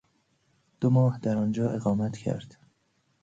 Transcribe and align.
دو 0.81 0.89
ماه 0.95 1.19
درآنجا 1.19 1.69
اقامت 1.69 2.17
کرد 2.17 2.57